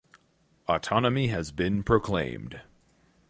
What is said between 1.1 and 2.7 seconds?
has been proclaimed.